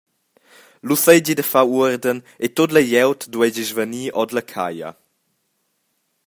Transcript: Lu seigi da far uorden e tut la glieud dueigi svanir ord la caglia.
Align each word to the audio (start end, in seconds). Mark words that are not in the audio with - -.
Lu 0.87 0.95
seigi 1.03 1.33
da 1.37 1.45
far 1.51 1.67
uorden 1.75 2.19
e 2.45 2.47
tut 2.55 2.69
la 2.73 2.81
glieud 2.85 3.21
dueigi 3.31 3.65
svanir 3.69 4.11
ord 4.19 4.31
la 4.33 4.43
caglia. 4.51 4.89